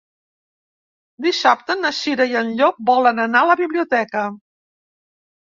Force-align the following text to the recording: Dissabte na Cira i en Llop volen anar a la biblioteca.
Dissabte 1.25 1.75
na 1.83 1.91
Cira 1.97 2.27
i 2.31 2.35
en 2.41 2.49
Llop 2.63 2.81
volen 2.91 3.23
anar 3.27 3.45
a 3.47 3.51
la 3.53 3.59
biblioteca. 3.63 4.25